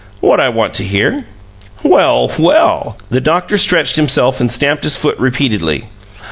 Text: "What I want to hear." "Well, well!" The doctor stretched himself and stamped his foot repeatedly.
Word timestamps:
"What 0.19 0.39
I 0.39 0.49
want 0.49 0.73
to 0.73 0.83
hear." 0.83 1.25
"Well, 1.83 2.31
well!" 2.39 2.97
The 3.11 3.21
doctor 3.21 3.55
stretched 3.55 3.97
himself 3.97 4.41
and 4.41 4.51
stamped 4.51 4.83
his 4.83 4.95
foot 4.95 5.19
repeatedly. 5.19 5.89